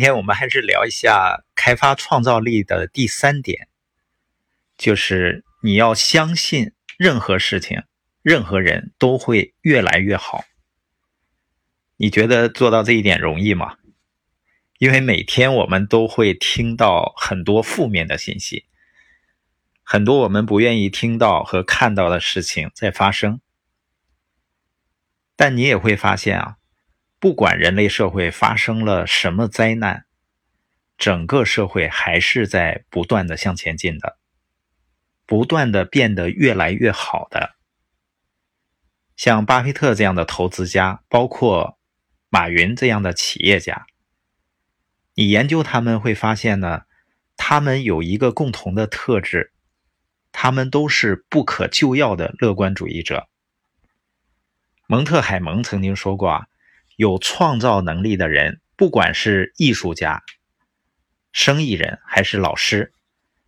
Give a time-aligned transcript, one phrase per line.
[0.00, 3.68] 今天我们还是聊一下开发创造力的第三点，
[4.78, 7.82] 就是你要相信任何事情、
[8.22, 10.44] 任何人都会越来越好。
[11.98, 13.76] 你觉得做到这一点容易吗？
[14.78, 18.64] 因为每天我们都会听到很多负面的信息，
[19.82, 23.42] 很多我们不愿意听到和看到的事情在发生。
[25.36, 26.56] 但你也会发现啊。
[27.20, 30.06] 不管人类社会发生了什么灾难，
[30.96, 34.18] 整个社会还是在不断的向前进的，
[35.26, 37.56] 不断的变得越来越好的。
[39.16, 41.78] 像巴菲特这样的投资家，包括
[42.30, 43.84] 马云这样的企业家，
[45.14, 46.84] 你研究他们会发现呢，
[47.36, 49.52] 他们有一个共同的特质，
[50.32, 53.28] 他们都是不可救药的乐观主义者。
[54.86, 56.46] 蒙特海蒙曾经说过啊。
[57.00, 60.22] 有创造能力的人，不管是艺术家、
[61.32, 62.92] 生意人还是老师，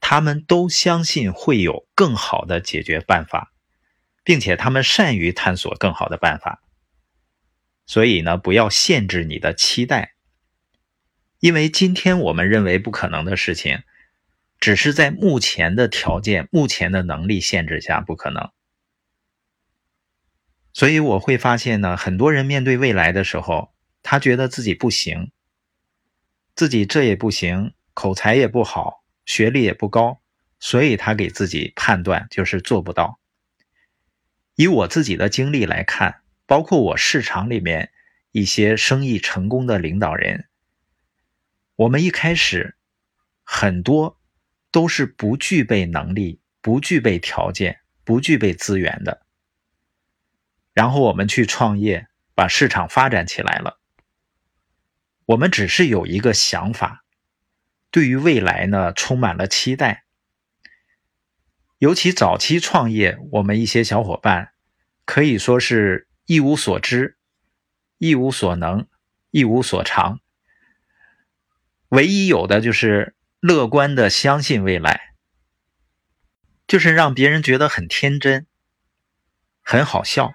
[0.00, 3.52] 他们都相信会有更好的解决办法，
[4.22, 6.62] 并且他们善于探索更好的办法。
[7.84, 10.14] 所以呢，不要限制你的期待，
[11.38, 13.82] 因为今天我们认为不可能的事情，
[14.58, 18.50] 只是在目前的条件、目前的能力限制下不可能。
[20.74, 23.72] 所以我会发现呢，很多人面对未来的时候，
[24.02, 25.30] 他觉得自己不行，
[26.56, 30.20] 自己这也不行，口才也不好，学历也不高，
[30.58, 33.20] 所以他给自己判断就是做不到。
[34.56, 37.92] 以我自己的经历来看，包括我市场里面
[38.32, 40.48] 一些生意成功的领导人，
[41.76, 42.76] 我们一开始
[43.44, 44.18] 很多
[44.72, 49.23] 都是不具备能力、不具备条件、不具备资源的。
[50.74, 53.78] 然后我们去创业，把市场发展起来了。
[55.24, 57.04] 我们只是有一个想法，
[57.90, 60.04] 对于未来呢充满了期待。
[61.78, 64.52] 尤其早期创业，我们一些小伙伴
[65.04, 67.18] 可以说是一无所知、
[67.98, 68.86] 一无所能、
[69.30, 70.20] 一无所长，
[71.88, 75.14] 唯一有的就是乐观的相信未来，
[76.66, 78.46] 就是让别人觉得很天真、
[79.62, 80.34] 很好笑。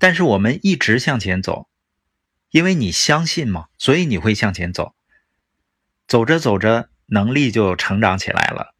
[0.00, 1.68] 但是我们一直向前走，
[2.50, 4.94] 因为你相信嘛，所以你会向前走。
[6.08, 8.74] 走着走着，能力就成长起来了，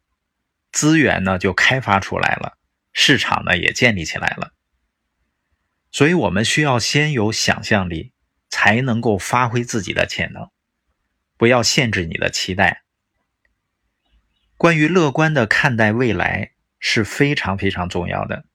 [0.71, 2.57] 资源呢就开发出来了，
[2.91, 4.53] 市场呢也建立起来了。
[5.91, 8.13] 所以，我们需要先有想象力，
[8.49, 10.49] 才能够发挥自己的潜能。
[11.37, 12.83] 不要限制你的期待。
[14.57, 18.45] 关于乐观的看待未来是非常非常重要的。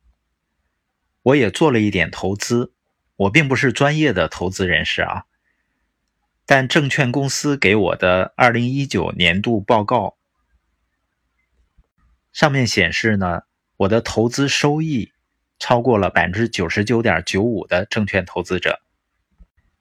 [1.26, 2.72] 我也做了一点投资，
[3.16, 5.24] 我并不是专业的投资人士啊，
[6.44, 10.16] 但证券公司给我的二零一九年度报告
[12.32, 13.42] 上面显示呢，
[13.78, 15.10] 我的投资收益
[15.58, 18.80] 超过了百分之九十九点九五的证券投资者。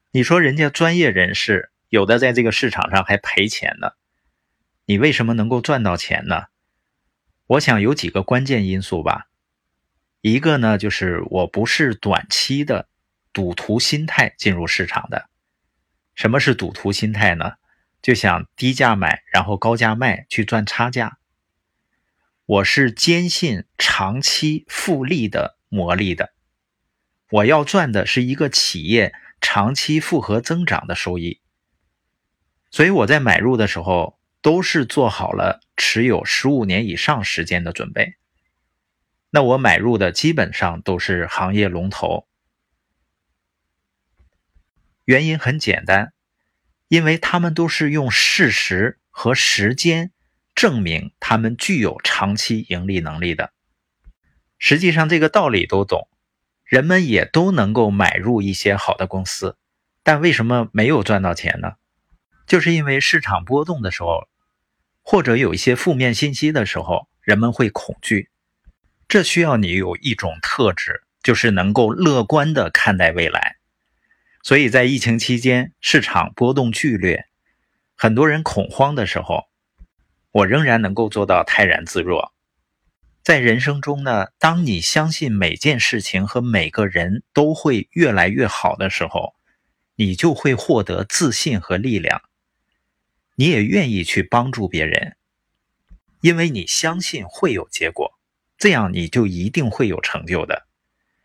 [0.10, 3.92] 你说人家专业人士有的在这个市场上还赔钱呢，
[4.86, 6.46] 你为什么能够赚到钱呢？
[7.46, 9.28] 我想有几个关键因素吧。
[10.28, 12.90] 一个呢，就是我不是短期的
[13.32, 15.30] 赌徒心态进入市场的。
[16.16, 17.58] 什么是赌徒心态呢？
[18.02, 21.20] 就想低价买，然后高价卖，去赚差价。
[22.48, 26.34] 我是坚信长期复利的魔力的。
[27.30, 31.40] 我要赚的是一个企业长期复合增长的收益。
[32.72, 38.16] 所以我在买入的时候，都是做好了持有十五年以上时间的准备。
[39.36, 42.26] 那我买入的基本上都是行业龙头，
[45.04, 46.14] 原因很简单，
[46.88, 50.14] 因为他们都是用事实和时间
[50.56, 53.52] 证明他们具有长期盈利能力的。
[54.58, 56.08] 实际上这个道理都懂，
[56.64, 59.58] 人们也都能够买入一些好的公司，
[60.02, 61.74] 但为什么没有赚到钱呢？
[62.48, 64.30] 就是因为市场波动的时候，
[65.02, 68.30] 或者有一些负面信息的时候，人们会恐惧。
[69.08, 73.58] 这需要你有一种特质，就是能够乐观的看待未来。
[74.42, 77.28] 所以在疫情期间，市场波动剧烈，
[77.96, 79.46] 很多人恐慌的时候，
[80.32, 82.34] 我仍然能够做到泰然自若。
[83.24, 89.34] 在人生中呢，当你相信每件事情和每个人都会越来越好的时候，
[89.96, 92.22] 你就会获得自信和力量。
[93.36, 95.16] 你也愿意去帮助别人，
[96.22, 98.15] 因为你相信会有结果。
[98.58, 100.68] 这样你就一定会有成就的，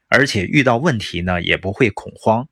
[0.08, 2.48] 而且遇到问题呢也不会恐慌，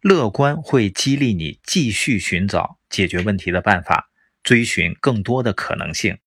[0.00, 4.10] 乐观会激励你继续寻找解决问题的办法，
[4.42, 6.18] 追寻更多的可能性。